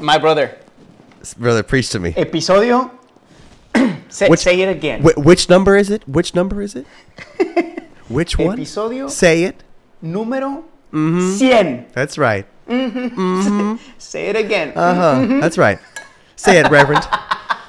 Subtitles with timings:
[0.00, 0.56] my brother.
[1.38, 2.12] Brother, preach to me.
[2.12, 2.90] Episodio.
[4.08, 5.02] say, Which- say it again.
[5.02, 6.06] Wh- which number is it?
[6.08, 6.86] Which number is it?
[8.08, 8.56] Which one?
[8.56, 9.62] Episodio Say it.
[10.02, 11.38] número mm-hmm.
[11.38, 11.92] 100.
[11.92, 12.46] That's right.
[12.68, 13.20] Mm-hmm.
[13.20, 13.76] Mm-hmm.
[13.98, 14.72] Say it again.
[14.76, 15.40] Uh huh.
[15.40, 15.78] That's right.
[16.36, 17.06] Say it, Reverend.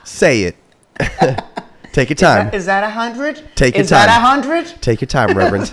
[0.03, 0.55] Say it.
[1.93, 2.53] Take your time.
[2.53, 3.41] Is that a hundred?
[3.55, 4.67] Take your Is that a hundred?
[4.81, 5.65] Take your time, Reverend.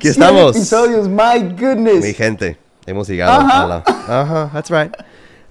[0.00, 0.56] Aquí estamos.
[0.56, 2.02] Episodios, my goodness.
[2.02, 2.56] Mi gente,
[2.86, 3.76] hemos llegado a la...
[3.86, 4.94] Ajá, that's right.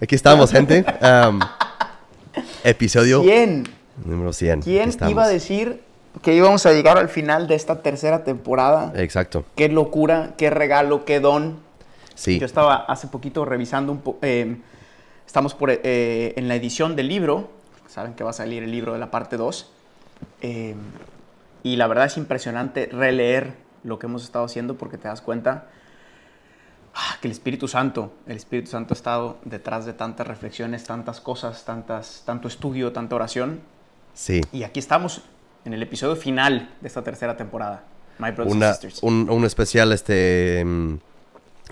[0.01, 0.85] Aquí estamos, gente.
[1.01, 1.39] Um,
[2.63, 3.67] episodio ¿Quién?
[4.05, 4.61] número 100.
[4.61, 5.81] ¿Quién iba a decir
[6.21, 8.93] que íbamos a llegar al final de esta tercera temporada?
[8.95, 9.45] Exacto.
[9.55, 11.59] Qué locura, qué regalo, qué don.
[12.15, 12.39] Sí.
[12.39, 14.19] Yo estaba hace poquito revisando un poco.
[15.25, 17.49] estamos por, eh, en la edición del libro.
[17.87, 19.71] Saben que va a salir el libro de la parte 2.
[20.41, 20.75] eh,
[21.61, 25.65] y la verdad es impresionante releer lo que hemos estado haciendo porque te das cuenta
[26.95, 31.19] ah, que el Espíritu Santo, el Espíritu Santo ha estado detrás de tantas reflexiones, tantas
[31.21, 33.59] cosas, tantas, tanto estudio, tanta oración.
[34.13, 34.41] Sí.
[34.51, 35.21] Y aquí estamos
[35.65, 37.83] en el episodio final de esta tercera temporada.
[38.17, 39.03] My brothers Una, and sisters.
[39.03, 40.95] un, un especial este, mm,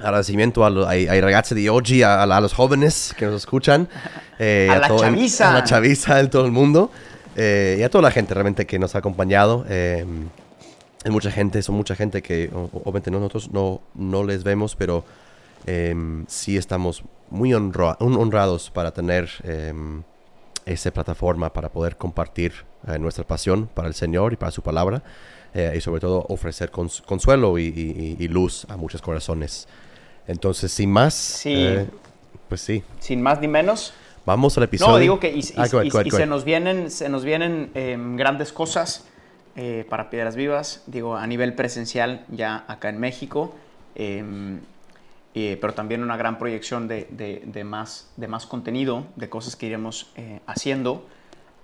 [0.01, 3.89] agradecimiento a, lo- ai, ai ragazzi di oggi, a, a los jóvenes que nos escuchan.
[4.39, 5.49] eh, A la todo- chaviza.
[5.49, 6.89] A la chaviza en todo el mundo.
[7.35, 9.65] eh, y a toda la gente realmente que nos ha acompañado.
[9.69, 10.05] eh,
[11.05, 15.03] hay mucha gente, son mucha gente que obviamente no- nosotros no, no les vemos, pero
[15.65, 20.03] em, sí estamos muy honra- honrados para tener em,
[20.65, 22.53] esa plataforma para poder compartir
[22.87, 25.01] eh, nuestra pasión para el Señor y para su palabra
[25.53, 29.67] eh, y sobre todo ofrecer cons- consuelo y, y- y- luz a muchos corazones.
[30.27, 31.53] Entonces, sin más, Sí.
[31.55, 31.85] eh,
[32.49, 33.93] pues sí, Sin más ni menos.
[34.25, 34.91] vamos al episodio.
[34.93, 37.71] No, digo que y, Ah, go ahead, go ahead, se nos vienen, se nos vienen
[37.75, 39.05] em, grandes cosas
[39.57, 43.53] eh, para Piedras Vivas, digo, a nivel presencial ya acá en México,
[43.95, 44.59] em,
[45.35, 49.55] eh, pero también una gran proyección de, de- de más, de más contenido, de cosas
[49.55, 51.05] que iremos eh, haciendo,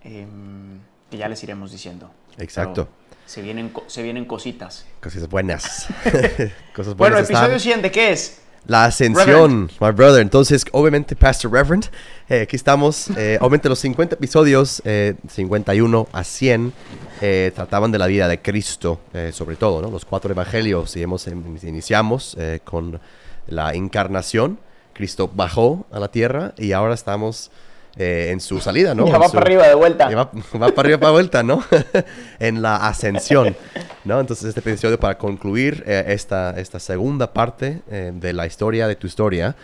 [0.04, 2.12] em, que ya les iremos diciendo.
[2.38, 2.86] Exacto.
[2.88, 4.86] Pero Se vienen, se vienen cositas.
[5.02, 5.88] Cosas buenas.
[6.76, 7.22] Cosas Bueno, buenas.
[7.22, 7.44] están.
[7.46, 8.42] episodio 100, ¿de qué es?
[8.66, 10.22] La ascensión, my brother.
[10.22, 11.88] Entonces, obviamente, Pastor Reverend,
[12.30, 13.10] eh, aquí estamos.
[13.18, 16.72] Eh, obviamente, los 50 episodios, eh, 51 a 100,
[17.20, 19.02] eh, trataban de la vida de Cristo,
[19.34, 19.92] sobre todo, ¿no?
[19.92, 20.96] Los cuatro evangelios.
[20.96, 23.02] Y hemos, em, iniciamos con
[23.48, 24.60] la encarnación.
[24.94, 27.52] Cristo bajó a la tierra y ahora estamos
[27.98, 29.06] eh, en su salida, ¿no?
[29.08, 30.10] ya va su- para arriba de vuelta.
[30.10, 31.64] va, va para arriba, para vuelta, ¿no?
[32.40, 33.56] en la ascensión,
[34.04, 34.20] ¿no?
[34.20, 38.96] Entonces, este episodio para concluir eh, esta, esta segunda parte eh, de la historia de
[38.96, 39.56] tu historia,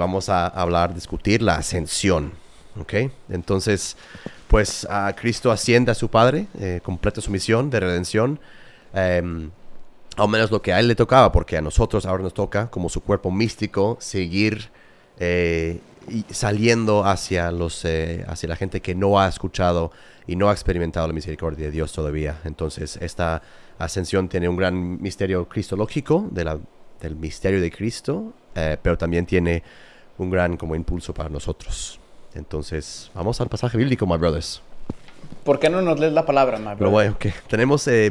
[0.00, 2.32] vamos a hablar, discutir la ascensión,
[2.80, 2.94] ¿ok?
[3.30, 3.96] Entonces,
[4.48, 6.46] pues a Cristo asciende a su Padre,
[6.82, 8.40] completa su misión de redención,
[8.92, 9.50] em,
[10.16, 12.88] al menos lo que a Él le tocaba, porque a nosotros ahora nos toca, como
[12.88, 14.68] su cuerpo místico, seguir
[15.20, 15.78] eh,
[16.10, 19.90] y saliendo hacia, los, eh, hacia la gente que no ha escuchado
[20.26, 22.38] y no ha experimentado la misericordia de Dios todavía.
[22.44, 23.42] Entonces, esta
[23.78, 26.58] ascensión tiene un gran misterio cristológico de la,
[27.00, 29.62] del misterio de Cristo, eh, pero también tiene
[30.18, 31.98] un gran como impulso para nosotros.
[32.34, 34.60] Entonces, vamos al pasaje bíblico, my brothers.
[35.44, 36.92] ¿Por qué no nos lees la palabra, my Pero brother?
[36.92, 37.26] bueno, ok.
[37.48, 38.10] Tenemos, eh,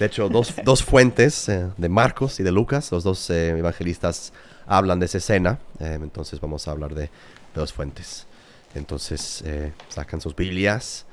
[0.00, 2.90] de hecho, dos, dos fuentes eh, de Marcos y de Lucas.
[2.90, 4.32] Los dos eh, evangelistas
[4.66, 5.58] hablan de esa escena.
[5.78, 7.10] eh, entonces vamos a hablar de, de
[7.54, 8.26] dos fuentes.
[8.74, 9.44] Entonces,
[9.88, 11.04] sacan sus Biblias.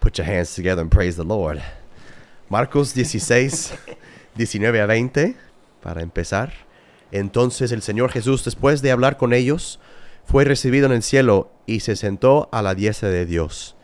[0.00, 1.60] put your hands together and praise the Lord.
[2.48, 3.74] Marcos 16,
[4.34, 5.36] 19 a 20,
[5.82, 6.52] para empezar.
[7.12, 9.78] Entonces el Señor Jesús, después de hablar con ellos,
[10.24, 13.76] fue recibido en el cielo y se sentó a la diestra de Dios.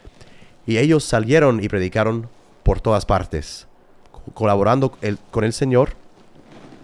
[0.67, 2.31] Y ellos salieron y predicaron
[2.67, 3.69] por todas partes,
[4.11, 4.99] co- colaborando
[5.31, 5.91] con el Señor,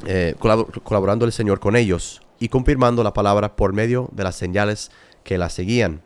[0.07, 4.37] eh, colabor- colaborando el Señor con ellos y confirmando la palabra por medio de las
[4.37, 4.93] señales
[5.25, 6.01] que la seguían.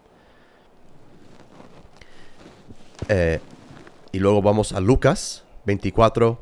[3.09, 3.41] Eh,
[4.13, 6.41] y luego vamos a Lucas 24,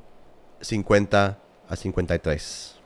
[0.60, 1.38] 50
[1.68, 2.76] a 53.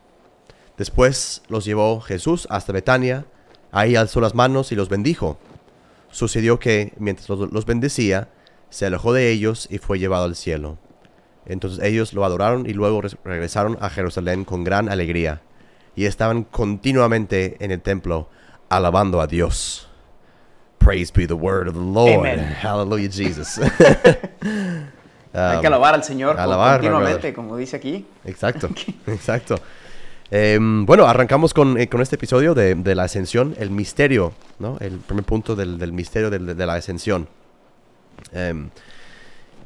[0.78, 3.26] Después los llevó Jesús hasta Betania,
[3.70, 5.36] ahí alzó las manos y los bendijo.
[6.10, 8.28] Sucedió que, mientras los bendecía,
[8.70, 10.78] se alejó de ellos y fue llevado al cielo.
[11.46, 15.40] Entonces ellos lo adoraron y luego res- regresaron a Jerusalén con gran alegría.
[15.96, 18.28] y estaban continuamente en el templo
[18.68, 19.88] alabando a Dios.
[20.78, 22.20] Praise be the word of the Lord.
[22.20, 22.54] Amen.
[22.62, 23.58] Hallelujah, Jesus.
[25.32, 28.06] Hay que alabar al Señor alabar, continuamente, como dice aquí.
[28.24, 28.68] Exacto,
[29.06, 29.56] exacto.
[30.30, 34.76] Em, bueno, arrancamos con, eh, con este episodio de, de la ascensión, el misterio, ¿no?
[34.80, 37.28] El primer punto del, del misterio de la ascensión.
[38.32, 38.70] Em,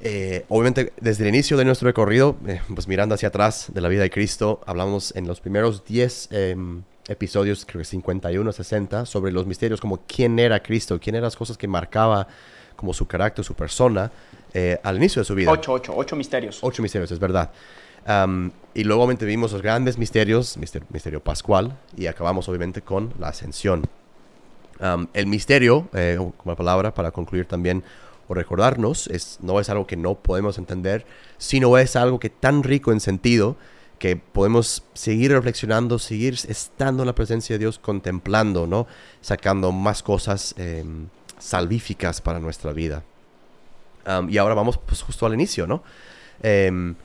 [0.00, 3.88] eh, obviamente, desde el inicio de nuestro recorrido, eh, pues mirando hacia atrás de la
[3.88, 9.30] vida de Cristo, hablamos en los primeros 10 em, episodios, creo que 51, 60, sobre
[9.32, 12.26] los misterios, como quién era Cristo, quién eran las cosas que marcaba
[12.74, 14.10] como su carácter, su persona,
[14.54, 15.50] eh, al inicio de su vida.
[15.52, 16.58] Ocho, ocho, ocho misterios.
[16.62, 17.52] Ocho misterios, es verdad.
[18.04, 23.14] Am, y luego obviamente vimos los grandes misterios, mister- misterio pascual, y acabamos obviamente con
[23.20, 23.84] la ascensión.
[25.12, 25.88] El misterio,
[26.38, 27.84] como palabra para concluir también
[28.34, 29.08] recordarnos,
[29.40, 31.06] no es algo que no podemos entender,
[31.38, 33.56] sino es algo que tan rico en sentido
[33.98, 38.88] que podemos seguir reflexionando, seguir estando en la presencia de Dios, contemplando, ¿no?
[39.20, 41.06] Sacando más cosas em,
[41.38, 43.04] salvíficas para nuestra vida.
[44.28, 45.84] Y ahora vamos pues justo al inicio, ¿no?
[46.42, 46.96] Em,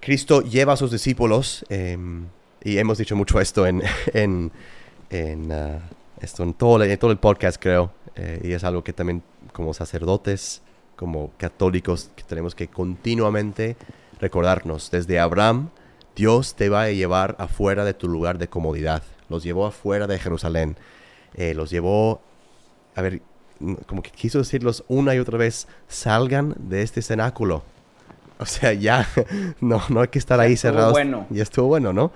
[0.00, 2.26] Cristo lleva a sus discípulos, em,
[2.62, 3.82] y hemos dicho mucho esto en,
[4.12, 4.52] en,
[5.50, 5.80] ah,
[6.20, 9.22] esto en, todo, en todo el podcast, creo, eh, y es algo que también
[9.52, 10.62] como sacerdotes,
[10.96, 13.76] como católicos, que tenemos que continuamente
[14.20, 14.90] recordarnos.
[14.90, 15.70] Desde Abraham,
[16.14, 19.02] Dios te va a llevar afuera de tu lugar de comodidad.
[19.28, 20.76] Los llevó afuera de Jerusalén.
[21.34, 22.22] Eh, los llevó,
[22.94, 23.20] a ver,
[23.86, 27.62] como que quiso decirlos una y otra vez, salgan de este cenáculo.
[28.38, 29.08] O sea, ya,
[29.60, 30.92] no, no hay que estar Ya ahí cerrados.
[30.92, 31.26] bueno.
[31.30, 32.12] Ya estuvo bueno, ¿no?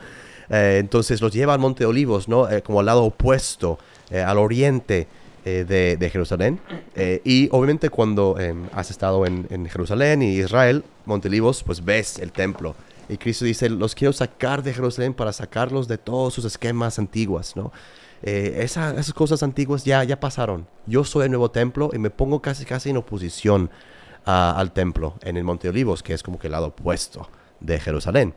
[0.50, 2.50] Eh, entonces los lleva al Monte de Olivos, ¿no?
[2.50, 3.78] Eh, como al lado opuesto,
[4.10, 5.06] eh, al oriente
[5.44, 6.60] eh, de, de Jerusalén.
[6.94, 11.62] Eh, y obviamente cuando eh, has estado en, en Jerusalén y Israel, Monte de Olivos,
[11.62, 12.74] pues ves el templo.
[13.08, 17.56] Y Cristo dice, los quiero sacar de Jerusalén para sacarlos de todos sus esquemas antiguos,
[17.56, 17.72] ¿no?
[18.22, 20.66] Eh, esa- esas cosas antiguas ya, ya pasaron.
[20.86, 23.70] Yo soy el nuevo templo y me pongo casi casi en oposición
[24.26, 27.28] al templo en el Monte Olivos, que es como que el lado opuesto
[27.58, 28.34] de Jerusalén.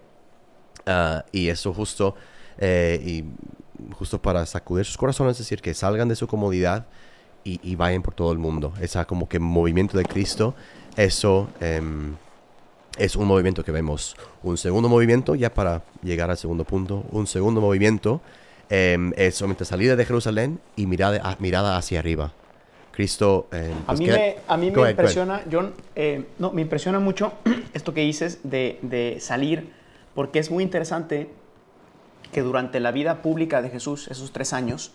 [0.86, 2.16] Ah, y eso justo,
[2.58, 3.24] eh, y
[3.94, 6.86] justo para sacudir sus corazones, es decir, que salgan de su comodidad
[7.44, 8.74] y, y vayan por todo el mundo.
[8.82, 10.54] Esa como que movimiento de Cristo,
[10.96, 12.14] eso em,
[12.98, 14.16] es un movimiento que vemos.
[14.44, 18.22] Un segundo movimiento, ya para llegar al segundo punto, un segundo movimiento
[18.70, 22.32] em, es solamente salida de Jerusalén y mirada, a- mirada hacia arriba.
[22.92, 23.48] Cristo...
[23.52, 23.56] A
[23.88, 24.92] pues mí que- me, a mí me ahead.
[24.92, 27.34] impresiona, John, eh, no, me impresiona mucho
[27.74, 29.72] esto que dices de, de salir,
[30.14, 31.30] porque es muy interesante
[32.34, 34.92] que durante la vida pública de Jesús, esos tres años,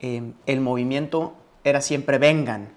[0.00, 1.34] eh, el movimiento
[1.64, 2.68] era siempre vengan.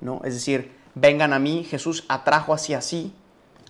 [0.00, 0.20] ¿no?
[0.24, 3.14] Es decir, vengan a mí, Jesús atrajo hacia sí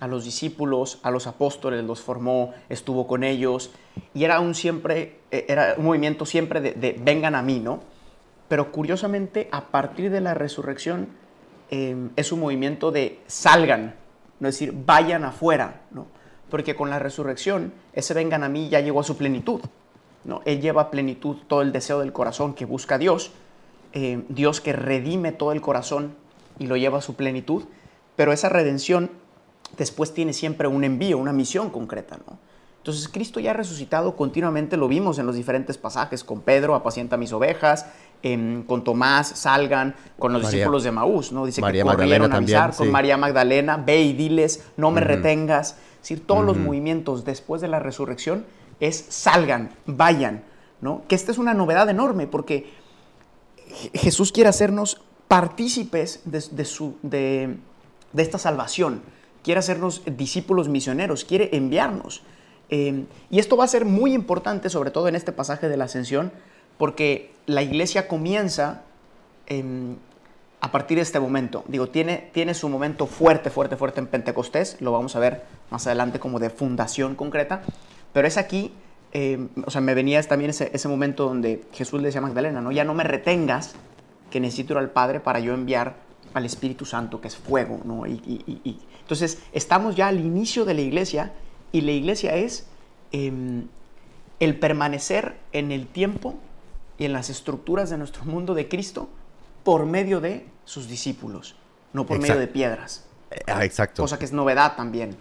[0.01, 3.71] a los discípulos, a los apóstoles, los formó, estuvo con ellos,
[4.13, 7.81] y era un siempre, eh, era un movimiento siempre de, de vengan a mí, ¿no?
[8.47, 11.07] Pero curiosamente, a partir de la resurrección,
[11.69, 13.95] eh, es un movimiento de salgan,
[14.39, 16.07] no es decir, vayan afuera, ¿no?
[16.51, 19.61] Porque con la resurrección, ese vengan a mí ya llegó a su plenitud,
[20.25, 20.41] ¿no?
[20.45, 23.31] Él lleva a plenitud todo el deseo del corazón que busca Dios,
[23.93, 26.13] eh, Dios que redime todo el corazón
[26.59, 27.63] y lo lleva a su plenitud,
[28.15, 29.09] pero esa redención
[29.77, 32.37] después tiene siempre un envío, una misión concreta, ¿no?
[32.77, 37.31] Entonces Cristo ya resucitado continuamente lo vimos en los diferentes pasajes, con Pedro, apacienta mis
[37.31, 37.85] ovejas,
[38.23, 41.45] em, con Tomás, salgan, con los María- discípulos de Maús, ¿no?
[41.45, 42.91] Dice María que corrieron Magdalena a avisar, también, con.
[42.91, 45.77] María Magdalena, ve y diles, no me retengas.
[46.01, 48.45] Es decir, todos los movimientos después de la resurrección
[48.79, 50.43] es salgan, vayan,
[50.81, 51.03] ¿no?
[51.07, 52.73] Que esta es una novedad enorme porque
[53.69, 57.55] Je- Jesús quiere hacernos partícipes de, de su, de,
[58.11, 59.01] de esta salvación.
[59.43, 62.23] Quiere hacernos discípulos misioneros, quiere enviarnos.
[62.69, 65.85] Eh, y esto va a ser muy importante, sobre todo en este pasaje de la
[65.85, 66.31] ascensión,
[66.77, 68.83] porque la iglesia comienza
[69.47, 69.95] em,
[70.61, 71.63] a partir de este momento.
[71.67, 75.87] Digo, tiene, tiene su momento fuerte, fuerte, fuerte en Pentecostés, lo vamos a ver más
[75.87, 77.63] adelante como de fundación concreta,
[78.13, 78.71] pero es aquí,
[79.11, 82.61] eh, o sea, me venía también ese, ese momento donde Jesús le decía a Magdalena,
[82.61, 82.71] ¿no?
[82.71, 83.73] Ya no me retengas,
[84.29, 85.95] que necesito ir al Padre para yo enviar
[86.33, 88.05] al Espíritu Santo, que es fuego, ¿no?
[88.07, 91.33] Y, y- y- Entonces, estamos ya al inicio de la iglesia
[91.73, 92.67] y la iglesia es
[93.11, 93.67] em,
[94.39, 96.35] el permanecer en el tiempo
[96.97, 99.09] y en las estructuras de nuestro mundo de Cristo
[99.63, 101.55] por medio de sus discípulos,
[101.93, 103.05] no por medio de piedras,
[103.47, 104.03] ah, exacto.
[104.03, 105.15] cosa que es novedad también.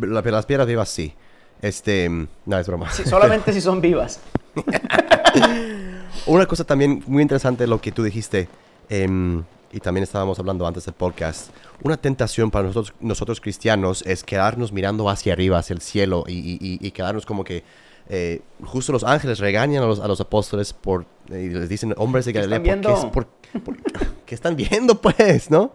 [0.00, 1.14] La- las piedras vivas sí.
[1.60, 2.08] Este,
[2.46, 2.90] no, es broma.
[2.92, 4.20] Sí, solamente si son vivas.
[6.26, 8.48] Una cosa también muy interesante lo que tú dijiste,
[8.88, 11.50] em, y también estábamos hablando antes del podcast,
[11.82, 16.32] una tentación para nosotros, nosotros cristianos es quedarnos mirando hacia arriba, hacia el cielo, y-
[16.60, 17.64] y- y quedarnos como que
[18.08, 21.94] eh, justo los ángeles regañan a los, a los apóstoles por, eh, y les dicen,
[21.98, 23.26] hombres de Galilea, ¿por qué, es- por-
[23.62, 23.76] por-
[24.26, 25.72] ¿qué están viendo pues, no?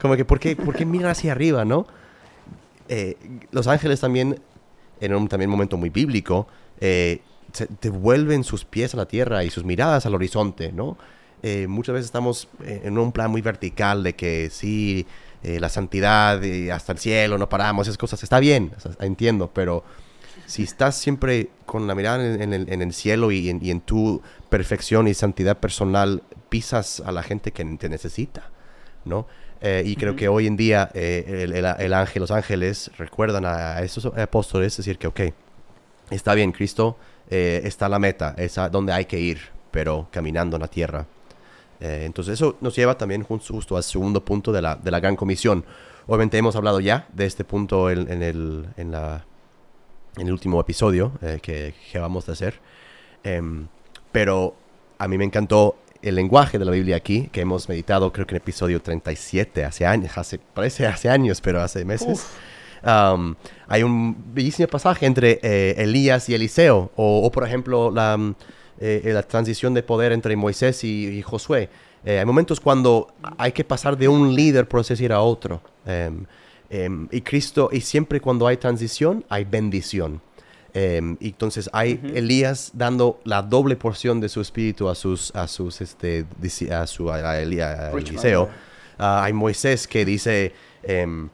[0.00, 1.86] Como que, ¿por qué, por qué miran hacia arriba, no?
[2.88, 3.16] Eh,
[3.50, 4.40] los ángeles también,
[5.00, 6.46] en un también momento muy bíblico,
[6.80, 7.20] se-
[7.80, 10.96] devuelven sus pies a la tierra y sus miradas al horizonte, ¿no?
[11.68, 15.06] Muchas veces estamos en un plan muy vertical de que sí,
[15.44, 19.84] la santidad y hasta el cielo, no paramos, esas cosas, está bien, entiendo, pero
[20.44, 23.70] si estás siempre con la mirada en, en el, en el cielo y en, y
[23.70, 28.50] en tu perfección y santidad personal, pisas a la gente que te necesita,
[29.04, 29.26] ¿no?
[29.62, 33.44] Eh, y creo que hoy en día eh, el, el- el ángel, los ángeles recuerdan
[33.46, 35.20] a, esos apóstoles decir que, ok,
[36.10, 36.96] está bien, Cristo
[37.30, 39.38] eh, está a la meta, es a donde hay que ir,
[39.70, 41.06] pero caminando en la tierra.
[41.80, 45.16] Eh, entonces eso nos lleva también justo al segundo punto de la, de la gran
[45.16, 45.64] comisión.
[46.06, 49.24] Obviamente hemos hablado ya de este punto en, en el, en la,
[50.16, 52.60] en el último episodio eh, que, que vamos a hacer.
[53.24, 53.66] Em,
[54.12, 54.54] pero
[54.98, 58.34] a mí me encantó el lenguaje de la Biblia aquí, que hemos meditado creo que
[58.34, 62.26] en episodio 37, hace años, hace, parece hace años, pero hace meses.
[62.84, 63.34] Um,
[63.66, 68.34] hay un bellísimo pasaje entre eh, Elías y Eliseo, o, o, por ejemplo la, mm,
[68.78, 71.68] eh, la transición de poder entre Moisés y, y Josué.
[72.04, 73.08] Eh, hay momentos cuando
[73.38, 75.60] hay que pasar de un líder, por así decir, a otro.
[75.84, 76.24] Em,
[76.70, 80.20] em, y Cristo, y siempre cuando hay transición, hay bendición.
[80.74, 85.48] Em, y entonces hay Elías dando la doble porción de su espíritu a sus, a
[85.48, 86.26] sus, este,
[86.70, 88.48] a su, a, Eli- a Eliseo.
[88.98, 91.28] Ah, hay Moisés que dice, em,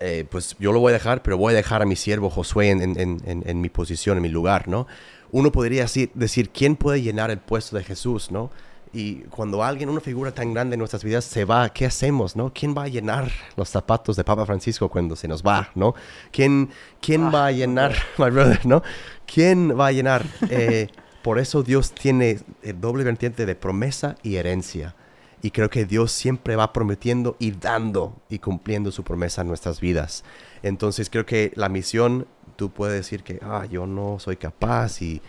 [0.00, 2.70] eh, pues yo lo voy a dejar, pero voy a dejar a mi siervo Josué
[2.70, 4.86] en, en- en- en- en mi posición, en mi lugar, ¿no?
[5.30, 8.50] Uno podría así decir, ¿quién puede llenar el puesto de Jesús, no?
[8.94, 12.52] Y cuando alguien, una figura tan grande en nuestras vidas se va, ¿qué hacemos, no?
[12.52, 15.94] ¿Quién va a llenar los zapatos de Papa Francisco cuando se nos va, no?
[16.30, 16.68] ¿Quién,
[17.00, 18.82] quién Ah, va a llenar, my brother, no?
[19.26, 20.26] ¿Quién va a llenar?
[20.50, 20.88] Eh,
[21.22, 24.94] por eso Dios tiene el doble vertiente de promesa y herencia.
[25.40, 29.80] Y creo que Dios siempre va prometiendo y dando y cumpliendo su promesa en nuestras
[29.80, 30.22] vidas.
[30.62, 35.22] Entonces creo que la misión, tú puedes decir que, ah, yo no soy capaz y,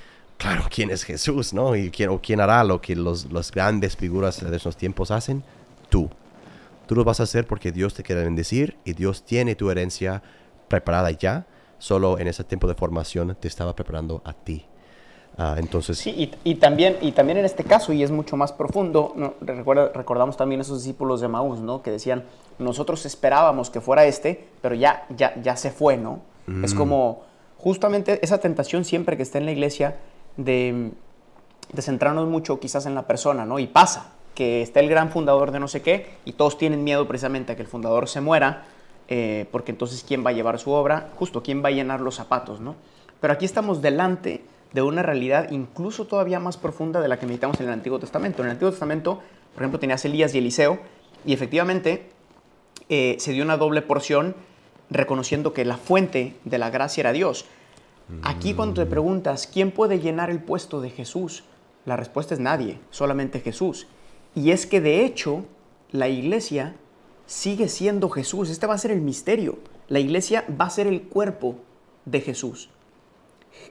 [0.44, 1.76] claro, ¿quién es Jesús, no?
[1.76, 5.44] Y quién, o quién hará lo que los, las grandes figuras de esos tiempos hacen?
[5.90, 6.10] Tú.
[6.86, 10.22] Tú lo vas a hacer porque Dios te quiere bendecir y Dios tiene tu herencia
[10.68, 11.46] preparada ya.
[11.80, 14.66] Solo en ese tiempo de formación te estaba preparando a ti.
[15.38, 18.52] Ah, entonces, Sí, y, y también, y también en este caso, y es mucho más
[18.52, 19.34] profundo, ¿no?
[19.42, 21.82] Recuerda- recordamos también esos discípulos de Maús, ¿no?
[21.82, 22.24] Que decían,
[22.60, 26.22] nosotros esperábamos que fuera este, pero ya, ya, ya se fue, ¿no?
[26.64, 27.24] Es como
[27.58, 29.96] justamente esa tentación siempre que está en la iglesia
[30.38, 30.92] de,
[31.80, 33.60] centrarnos mucho quizás en la persona, ¿no?
[33.60, 37.08] Y pasa, que está el gran fundador de no sé qué, y todos tienen miedo
[37.08, 38.66] precisamente a que el fundador se muera,
[39.08, 41.10] eh, porque entonces ¿quién va a llevar su obra?
[41.16, 42.76] Justo, ¿quién va a llenar los zapatos, ¿no?
[43.20, 47.60] Pero aquí estamos delante de una realidad incluso todavía más profunda de la que meditamos
[47.60, 48.42] en el Antiguo Testamento.
[48.42, 49.22] En el Antiguo Testamento,
[49.54, 50.80] por ejemplo, tenías Elías y Eliseo,
[51.26, 52.10] y efectivamente
[52.90, 54.36] eh, se dio una doble porción
[54.90, 57.46] reconociendo que la fuente de la gracia era Dios.
[58.22, 61.44] Aquí cuando te preguntas, ¿quién puede llenar el puesto de Jesús?
[61.86, 63.88] La respuesta es nadie, solamente Jesús.
[64.36, 65.46] Y es que de hecho,
[65.92, 66.76] la iglesia
[67.26, 68.50] sigue siendo Jesús.
[68.50, 69.60] Este va a ser el misterio.
[69.88, 71.58] La iglesia va a ser el cuerpo
[72.06, 72.70] de Jesús.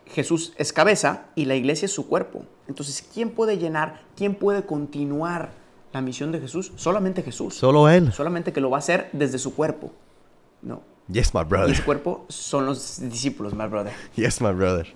[0.07, 2.45] Jesús es cabeza y la iglesia es su cuerpo.
[2.69, 5.51] Entonces, ¿quién puede llenar, quién puede continuar
[5.93, 6.73] la misión de Jesús?
[6.77, 7.55] Solamente Jesús.
[7.55, 8.13] solo Él.
[8.13, 9.93] Solamente que lo va a hacer desde su cuerpo.
[10.63, 10.83] No.
[11.09, 11.71] Yes, my Y brother.
[11.71, 13.93] ese cuerpo son los discípulos, my brother.
[14.17, 14.87] Yes, my brother.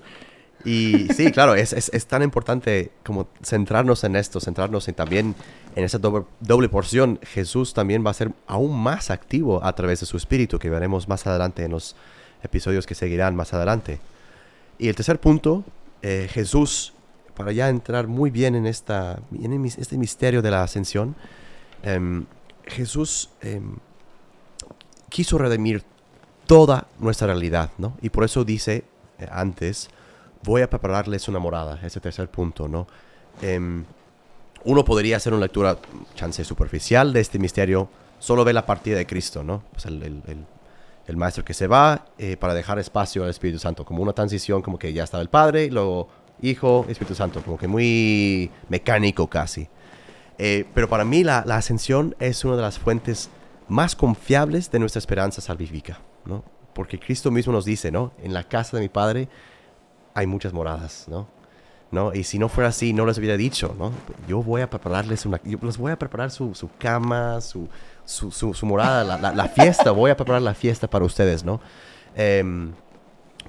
[0.64, 5.34] Y sí, claro, es, es, es tan importante como centrarnos en esto, centrarnos en también
[5.76, 7.20] en esa doble, doble porción.
[7.22, 11.08] Jesús también va a ser aún más activo a través de su espíritu, que veremos
[11.08, 11.94] más adelante en los
[12.42, 14.00] episodios que seguirán más adelante.
[14.78, 15.64] Y el tercer punto,
[16.02, 16.94] eh, Jesús,
[17.36, 21.14] para ya entrar muy bien en, esta, en este misterio de la ascensión,
[21.82, 22.24] em,
[22.64, 23.76] Jesús em,
[25.08, 25.84] quiso redimir
[26.46, 27.96] toda nuestra realidad, ¿no?
[28.00, 28.84] Y por eso dice
[29.18, 29.88] eh, antes,
[30.42, 32.86] voy a prepararles una morada, ese tercer punto, ¿no?
[33.42, 33.84] Em,
[34.64, 35.78] uno podría hacer una lectura,
[36.14, 37.88] chance superficial de este misterio,
[38.18, 39.62] solo ve la partida de Cristo, ¿no?
[39.84, 44.62] El, maestro que se va eh, para dejar espacio al Espíritu Santo, como una transición,
[44.62, 46.08] como que ya estaba el Padre, luego
[46.42, 49.68] Hijo, Espíritu Santo, como que muy mecánico casi.
[50.38, 53.30] Eh, pero para mí la ascensión es una de las fuentes
[53.68, 56.44] más confiables de nuestra esperanza salvífica, ¿no?
[56.74, 58.12] Porque Cristo mismo nos dice, ¿no?
[58.22, 59.28] En la casa de mi Padre
[60.14, 61.28] hay muchas moradas, ¿no?
[61.90, 62.12] ¿No?
[62.12, 63.92] Y si no fuera así, no les hubiera dicho, ¿no?
[64.28, 65.40] Yo voy a prepararles una...
[65.44, 67.68] Yo les voy a preparar su, su cama, su,
[68.04, 69.92] su, su- morada, la, la- la fiesta.
[69.92, 71.60] Voy a preparar la fiesta para ustedes, ¿no?
[72.16, 72.72] Em,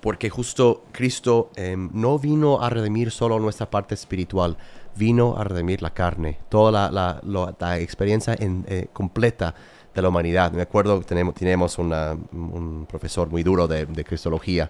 [0.01, 4.55] porque justo Cristo em, no vino a redimir solo nuestra parte espiritual,
[4.98, 9.54] vino a redimir la carne, toda la, experiencia en, eh, completa
[9.94, 10.51] de la humanidad.
[10.51, 14.70] Me acuerdo que tenemos, tenemos un profesor muy duro de, cristología,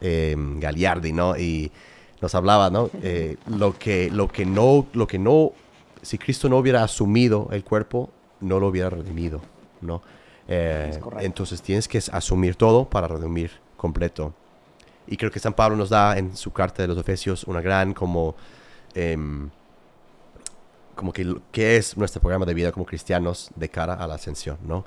[0.00, 1.36] eh, Galiardi, ¿no?
[1.36, 1.72] Y
[2.20, 2.90] nos hablaba, ¿no?
[3.02, 5.52] Eh, lo, que, lo, que no, lo que no,
[6.02, 8.10] si Cristo no hubiera asumido el cuerpo,
[8.40, 9.40] no lo hubiera redimido,
[9.80, 10.02] ¿no?
[10.46, 14.32] Eh, entonces tienes que asumir todo para redimir completo.
[15.06, 17.94] Y creo que San Pablo nos da en su carta de los Efesios una gran
[17.94, 18.34] como...
[18.98, 19.50] Em,
[20.96, 24.58] como que qué es nuestro programa de vida como cristianos de cara a la ascensión,
[24.66, 24.84] ¿no?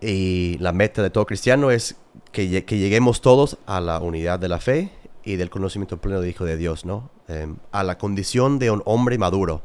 [0.00, 1.96] Y la meta de todo cristiano es
[2.32, 4.90] que, lleguemos todos a la unidad de la fe
[5.22, 7.10] y del conocimiento pleno de Hijo de Dios, ¿no?
[7.28, 9.60] Em, a la condición de un hombre maduro,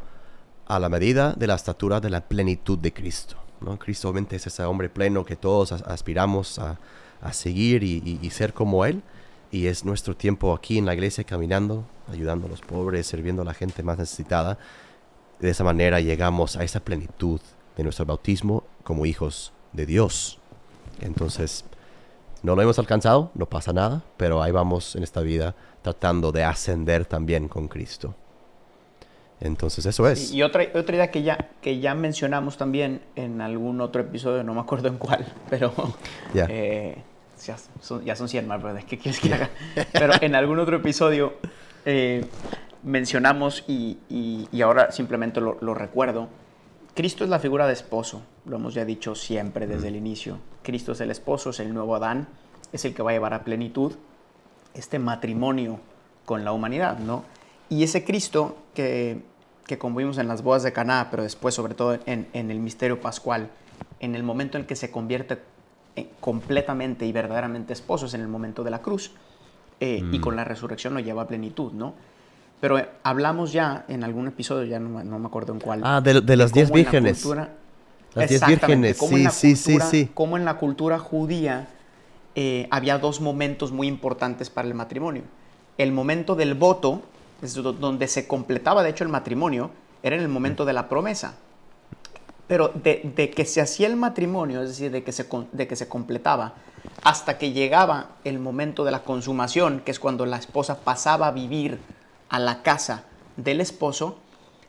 [0.68, 3.80] a la medida de la estatura de la plenitud de Cristo, ¿no?
[3.80, 6.78] Cristo obviamente es ese hombre pleno que todos aspiramos a,
[7.32, 9.02] seguir y, ser como Él.
[9.52, 13.46] Y es nuestro tiempo aquí en la iglesia caminando, ayudando a los pobres, sirviendo a
[13.46, 14.58] la gente más necesitada
[15.40, 17.42] de esa manera llegamos a esa plenitud
[17.76, 20.40] de nuestro bautismo como hijos de Dios.
[21.02, 21.66] Entonces,
[22.42, 26.44] no lo hemos alcanzado, no pasa nada, pero ahí vamos en esta vida tratando de
[26.44, 28.16] ascender también con Cristo.
[29.42, 30.32] Entonces eso es.
[30.32, 34.54] Y otra, otra idea que ya, que ya mencionamos también en algún otro episodio, no
[34.54, 35.74] me acuerdo en cuál, pero
[36.34, 37.04] eh,
[37.46, 38.84] ya, son, ya son 100 más, ¿verdad?
[38.88, 39.50] ¿Qué quieres que haga?
[39.92, 41.34] Pero en algún otro episodio
[41.86, 42.26] eh,
[42.84, 43.98] mencionamos y,
[44.62, 46.30] ahora simplemente lo, recuerdo,
[46.94, 50.40] Cristo es la figura de esposo, lo hemos ya dicho siempre desde el inicio.
[50.64, 52.28] Cristo es el esposo, es el nuevo Adán,
[52.72, 53.94] es el que va a llevar a plenitud
[54.74, 55.80] este matrimonio
[56.26, 57.24] con la humanidad, ¿no?
[57.70, 59.22] Y ese Cristo que,
[59.66, 63.02] que como vimos en las bodas de Caná, pero después sobre todo en, el misterio
[63.02, 63.50] pascual,
[64.00, 65.40] en el momento en que se convierte
[66.20, 69.12] completamente y verdaderamente esposo, es en el momento de la cruz,
[69.80, 70.22] eh, y mm.
[70.22, 71.94] con la resurrección lo lleva a plenitud, ¿no?
[72.62, 75.82] Pero eh, hablamos ya en algún episodio, ya no, me acuerdo en cuál.
[75.84, 77.26] Ah, de, las diez vírgenes.
[78.14, 80.10] las diez vírgenes, sí, sí, sí, sí.
[80.14, 81.68] Como en la cultura judía
[82.36, 85.24] eh, había dos momentos muy importantes para el matrimonio.
[85.78, 87.02] El momento del voto,
[87.42, 89.72] es donde se completaba de hecho el matrimonio,
[90.04, 91.38] era en el momento de la promesa.
[92.48, 95.88] Pero de, que se hacía el matrimonio, es decir, de que, se, de que se
[95.88, 96.54] completaba,
[97.04, 101.32] hasta que llegaba el momento de la consumación, que es cuando la esposa pasaba a
[101.32, 101.80] vivir
[102.30, 103.04] a la casa
[103.38, 104.18] del esposo,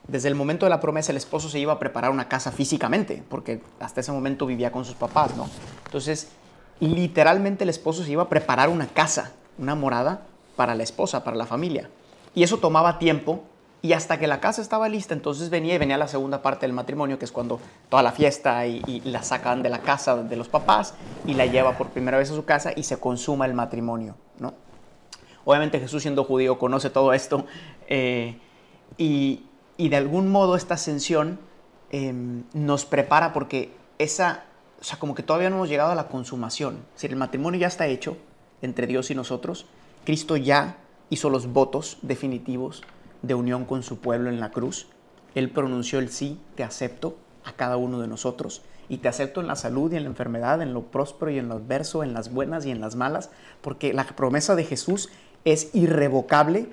[0.09, 3.23] desde el momento de la promesa el esposo se iba a preparar una casa físicamente,
[3.29, 5.49] porque hasta ese momento vivía con sus papás, ¿no?
[5.85, 6.29] Entonces,
[6.81, 10.23] literalmente el esposo se iba a preparar una casa, una morada
[10.55, 11.91] para la esposa, para la familia.
[12.35, 13.45] Y eso tomaba tiempo
[13.87, 16.73] y hasta que la casa estaba lista, entonces venía y venía la segunda parte del
[16.73, 20.35] matrimonio, que es cuando toda la fiesta y, y, la sacan de la casa de
[20.35, 20.95] los papás
[21.25, 24.55] y la lleva por primera vez a su casa y se consuma el matrimonio, ¿no?
[25.45, 27.47] Obviamente Jesús siendo judío conoce todo esto
[27.87, 28.41] eh,
[28.99, 29.45] y,
[29.79, 31.39] de algún modo esta ascensión
[31.93, 34.47] em, nos prepara porque esa,
[34.81, 36.79] o sea, como que todavía no hemos llegado a la consumación.
[36.89, 38.17] Es decir, el matrimonio ya está hecho
[38.63, 39.67] entre Dios y nosotros.
[40.05, 42.83] Cristo ya hizo los votos definitivos
[43.23, 44.89] de unión con su pueblo en la cruz.
[45.35, 48.63] Él pronunció el sí, te acepto a cada uno de nosotros.
[48.89, 51.49] Y te acepto en la salud y en la enfermedad, en lo próspero y en
[51.49, 55.09] lo adverso, en las buenas y en las malas, porque la promesa de Jesús
[55.45, 56.69] es irrevocable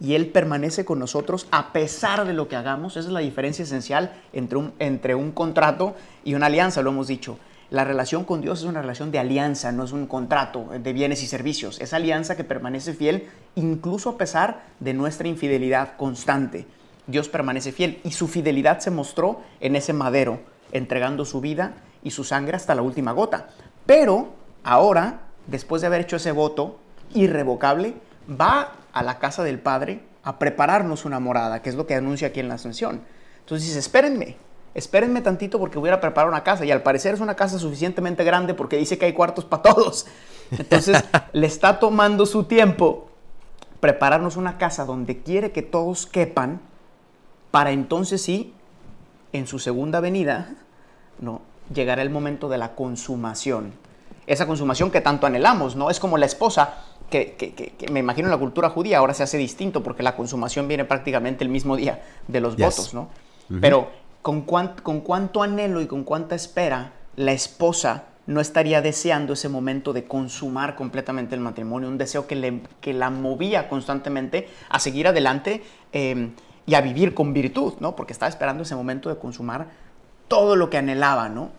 [0.00, 2.96] y Él permanece con nosotros a pesar de lo que hagamos.
[2.96, 7.08] Esa es la diferencia esencial entre un, entre un contrato y una alianza, lo hemos
[7.08, 7.38] dicho.
[7.70, 11.22] La relación con Dios es una relación de alianza, no es un contrato de bienes
[11.22, 11.78] y servicios.
[11.80, 16.66] Es alianza que permanece fiel incluso a pesar de nuestra infidelidad constante.
[17.06, 20.40] Dios permanece fiel y su fidelidad se mostró en ese madero,
[20.72, 23.48] entregando su vida y su sangre hasta la última gota.
[23.84, 24.32] Pero
[24.64, 26.78] ahora, después de haber hecho ese voto
[27.12, 27.94] irrevocable,
[28.28, 32.28] va a la casa del Padre a prepararnos una morada, que es lo que anuncia
[32.28, 33.02] aquí en la ascensión.
[33.40, 34.36] Entonces dice, espérenme,
[34.74, 36.64] espérenme tantito porque voy a preparar una casa.
[36.64, 40.06] Y al parecer es una casa suficientemente grande porque dice que hay cuartos para todos.
[40.50, 41.02] Entonces
[41.32, 43.08] le está tomando su tiempo
[43.80, 46.60] prepararnos una casa donde quiere que todos quepan
[47.50, 48.52] para entonces sí,
[49.32, 50.54] en su segunda venida,
[51.20, 51.40] no,
[51.72, 53.72] llegará el momento de la consumación.
[54.26, 55.90] Esa consumación que tanto anhelamos, ¿no?
[55.90, 56.74] Es como la esposa
[57.10, 60.84] que, me imagino en la cultura judía ahora se hace distinto porque la consumación viene
[60.84, 63.08] prácticamente el mismo día de los votos, ¿no?
[63.60, 63.90] Pero
[64.22, 70.04] con, cuánto anhelo y con cuánta espera la esposa no estaría deseando ese momento de
[70.04, 76.32] consumar completamente el matrimonio, un deseo que la movía constantemente a seguir adelante em,
[76.66, 77.96] y a vivir con virtud, ¿no?
[77.96, 79.68] Porque estaba esperando ese momento de consumar
[80.28, 81.50] todo lo que anhelaba, ¿no?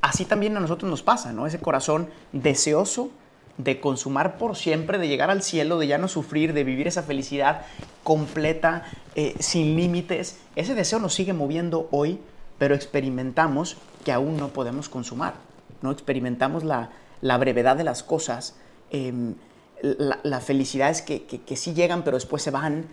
[0.00, 1.46] Así también a nosotros nos pasa, ¿no?
[1.46, 3.10] Ese corazón deseoso
[3.58, 7.02] de consumar por siempre, de llegar al cielo, de ya no sufrir, de vivir esa
[7.02, 7.62] felicidad
[8.04, 10.38] completa, eh, sin límites.
[10.56, 12.18] Ese deseo nos sigue moviendo hoy,
[12.58, 15.34] pero experimentamos que aún no podemos consumar.
[15.82, 15.90] ¿no?
[15.90, 16.90] Experimentamos la,
[17.20, 18.56] la brevedad de las cosas.
[18.90, 19.34] em,
[19.82, 22.86] la, la felicidad es que, que, que sí llegan, pero después se van.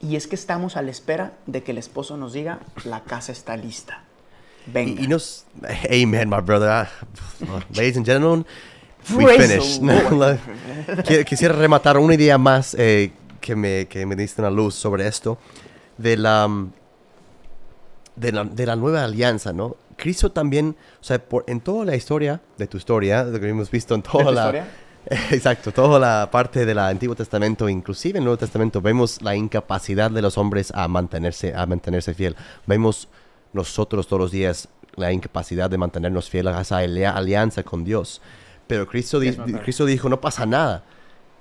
[0.00, 3.32] Y es que estamos a la espera de que el esposo nos diga, la casa
[3.32, 4.02] está lista.
[4.66, 5.00] Venga.
[5.00, 5.44] Y, y nos,
[5.90, 6.88] amen, my brother.
[7.74, 8.46] Ladies and gentlemen,
[9.14, 9.82] we finished.
[11.26, 15.38] Quisiera rematar una idea más eh, que, me, que me diste una luz sobre esto,
[15.96, 16.72] de la, mm,
[18.16, 19.76] de la, de la nueva alianza, ¿no?
[19.96, 23.70] Cristo también, o sea, por, en toda la historia de tu historia, lo que hemos
[23.70, 24.40] visto en toda la...
[24.42, 24.68] historia?
[25.30, 30.10] Exacto, toda la parte del Antiguo Testamento, inclusive en el Nuevo Testamento, vemos la incapacidad
[30.10, 32.36] de los hombres a mantenerse, a mantenerse fiel.
[32.66, 33.08] Vemos
[33.52, 38.20] nosotros todos los días la incapacidad de mantenernos fieles a esa alia- alianza con Dios.
[38.68, 39.28] Pero Cristo, di-.
[39.62, 40.84] Cristo dijo, no pasa nada.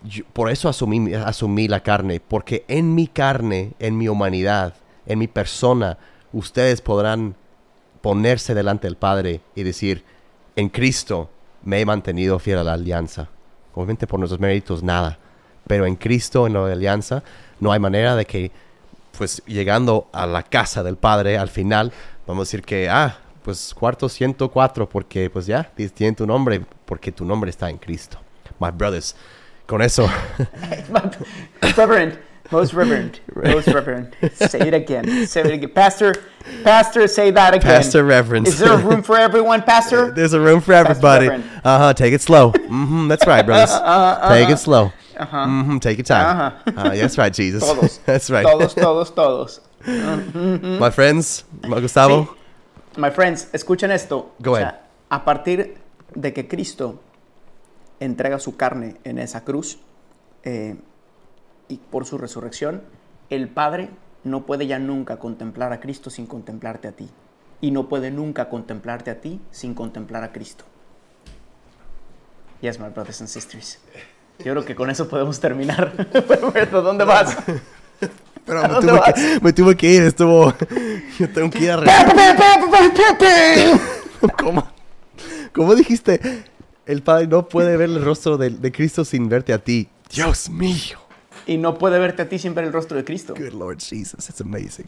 [0.04, 4.74] Yo- por eso asumí, asumí la carne, porque en mi carne, en mi humanidad,
[5.06, 5.98] en mi persona,
[6.34, 7.36] ustedes podrán
[8.02, 10.04] ponerse delante del Padre y decir,
[10.56, 11.30] en Cristo
[11.64, 13.28] me he mantenido fiel a la alianza.
[13.74, 15.20] Obviamente por nuestros méritos nada,
[15.68, 17.24] pero en Cristo, en la alianza,
[17.60, 18.52] no hay manera de que,
[19.18, 21.92] pues llegando a la casa del Padre, al final,
[22.26, 27.14] vamos a decir que, ah, pues cuarto 104, porque pues ya, tiene tu nombre, porque
[27.14, 28.18] tu nombre está en Cristo.
[28.60, 29.16] My brothers,
[29.66, 30.10] con eso,
[31.78, 32.20] reverend,
[32.52, 34.14] most reverend, most reverend.
[34.34, 35.26] Say it again.
[35.26, 35.70] Say it again.
[35.74, 36.14] Pastor,
[36.66, 37.62] Pastor, say that again.
[37.62, 38.50] Pastor Reverend.
[38.50, 40.12] Is there a room for everyone, Pastor?
[40.16, 41.30] There's a room for everybody.
[41.30, 41.94] Uh huh.
[41.94, 42.52] Take it slow.
[42.52, 43.08] Mm-hmm.
[43.08, 43.72] That's right, brothers.
[44.28, 44.92] Take it slow.
[45.16, 45.78] Mm-hmm.
[45.78, 46.26] Take your time.
[46.26, 47.64] uh huh that's right, Jesus.
[47.64, 47.98] Todos.
[48.06, 48.46] that's right.
[48.46, 49.62] Todos, todos, todos.
[49.86, 52.26] My friends, Gustavo.
[52.26, 52.38] Sí.
[52.98, 54.34] My friends, escuchen esto.
[54.40, 54.74] Go ahead.
[55.10, 55.78] a partir
[56.14, 57.00] de que Cristo
[58.00, 59.80] entrega su carne en esa cruz
[60.44, 60.76] eh,
[61.68, 62.82] y por su resurrección,
[63.30, 63.90] el Padre
[64.24, 67.10] no puede ya nunca contemplar a Cristo sin contemplarte a ti.
[67.62, 70.66] Y no puede nunca contemplarte a ti sin contemplar a Cristo.
[72.62, 73.80] Yes, my brothers and sisters.
[74.40, 75.94] Yo creo que con eso podemos terminar.
[76.72, 77.38] ¿dónde vas?
[78.48, 80.54] Pero ¿A me tuve, que, me tuve que ir, estuvo.
[81.20, 81.78] Yo tengo que ir a.
[84.40, 84.68] ¿Cómo?
[85.52, 86.46] ¿Cómo dijiste?
[86.86, 89.90] El Padre no puede ver el rostro de, de Cristo sin verte a ti.
[90.12, 90.98] Dios mío.
[91.46, 93.36] Y no puede verte a ti sin ver el rostro de Cristo.
[93.38, 94.88] Good Lord Jesus, it's amazing.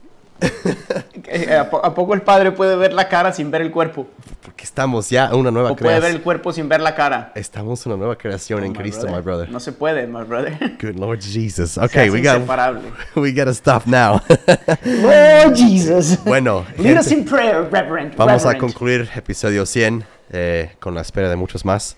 [1.32, 4.08] Eh, ¿A po- a poco el Padre puede ver la cara sin ver el cuerpo?
[4.41, 6.17] Porque estamos ya una nueva ¿O puede ver creación.
[6.17, 7.32] el cuerpo sin ver la cara?
[7.36, 9.49] Estamos una nueva creación en Cristo, my brother.
[9.49, 10.58] No se puede, my brother.
[10.82, 11.78] Good Lord Jesus.
[11.78, 12.39] Okay, we got
[13.15, 14.21] we got to stop now.
[14.86, 16.17] Lord Jesus.
[16.23, 18.15] bueno, Lead us gente, in prayer, Reverend.
[18.15, 21.95] vamos a concluir episodio 100 eh, con la espera de muchos más,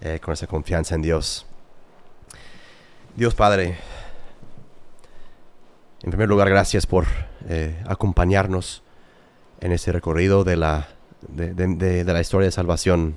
[0.00, 1.46] eh, con esa confianza en Dios.
[3.16, 3.76] Dios Padre,
[6.02, 7.06] en primer lugar, gracias por
[7.48, 8.82] eh, acompañarnos
[9.60, 10.88] en ese recorrido de la,
[11.28, 13.16] de- de la historia de salvación.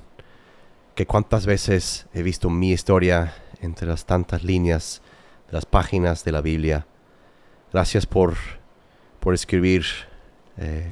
[0.95, 5.01] Que cuántas veces he visto mi historia entre las tantas líneas
[5.47, 6.85] de las páginas de la Biblia.
[7.71, 8.35] Gracias por,
[9.19, 9.85] por escribir
[10.57, 10.91] eh,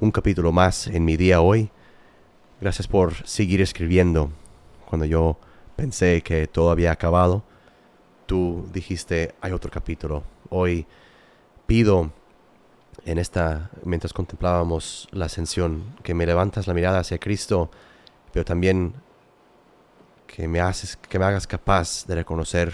[0.00, 1.70] un capítulo más en mi día hoy.
[2.60, 4.30] Gracias por seguir escribiendo.
[4.86, 5.38] Cuando yo
[5.76, 7.42] pensé que todo había acabado,
[8.26, 10.24] tú dijiste, hay otro capítulo.
[10.50, 10.86] Hoy
[11.70, 12.10] pido
[13.04, 17.70] en esta, mientras contemplábamos la ascensión, que me levantas la mirada hacia Cristo,
[18.32, 18.94] pero también
[20.26, 22.72] que me, haces, que me hagas capaz de reconocer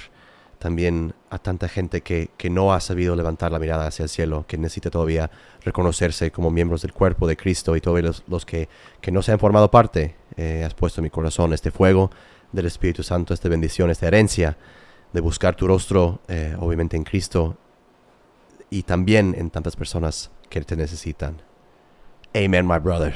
[0.58, 4.46] también a tanta gente que, que no ha sabido levantar la mirada hacia el cielo,
[4.48, 5.30] que necesita todavía
[5.62, 8.70] reconocerse como miembros del cuerpo de Cristo y todos los, los que,
[9.02, 10.16] que no se han formado parte.
[10.38, 12.10] eh, has puesto en mi corazón este fuego
[12.50, 14.56] del Espíritu Santo, esta bendición, esta herencia
[15.12, 17.58] de buscar tu rostro, eh, obviamente en Cristo,
[18.70, 21.40] y también en tantas personas que te necesitan.
[22.34, 23.14] Amen, my brother.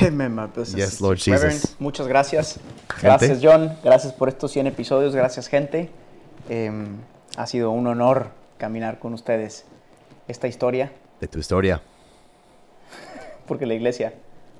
[0.00, 1.00] Amen, my brothers and Yes.
[1.00, 1.40] Lord Jesus.
[1.42, 2.58] Reverend, muchas gracias.
[3.00, 3.76] Gracias, John.
[3.84, 5.14] Gracias por estos 100 episodios.
[5.14, 5.90] Gracias, gente.
[6.48, 6.96] Em,
[7.36, 9.64] ha sido un honor caminar con ustedes
[10.26, 11.82] esta historia, De tu historia.
[13.46, 14.14] porque la iglesia,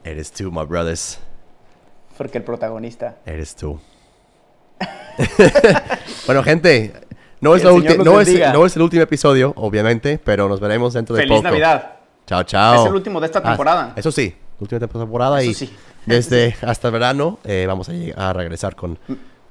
[0.04, 1.18] Eres tú, my brothers.
[2.18, 3.16] porque el protagonista.
[3.26, 3.80] Eres tú.
[6.26, 6.92] bueno, gente,
[7.44, 8.52] no es, la el ulti- Señor los no, es, bendiga.
[8.52, 11.48] no es el último episodio, obviamente, pero nos veremos dentro de ¡Feliz poco.
[11.48, 11.92] Navidad!
[12.26, 12.82] Chao, chao.
[12.82, 13.92] Es el último de esta Ah, temporada.
[13.96, 15.76] eso sí, última temporada Eso y sí.
[16.06, 17.92] desde hasta el verano eh, vamos a,
[18.30, 18.98] a regresar con,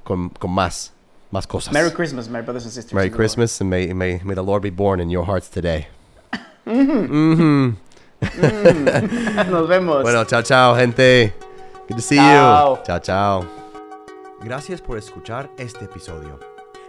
[0.04, 0.92] con, con más,
[1.32, 1.72] más cosas.
[1.74, 2.94] Merry Christmas, my brothers and sisters.
[2.94, 3.12] Merry.
[3.12, 5.88] Christmas and may, may, may the Lord be born in your hearts today.
[6.66, 7.76] Mhm.
[9.52, 10.02] Nos vemos.
[10.02, 11.34] Bueno, chao, chao, gente.
[11.90, 12.78] Good to see Chao.
[12.78, 12.84] you.
[12.86, 13.46] Chao, chao.
[14.42, 16.53] Gracias por escuchar este episodio.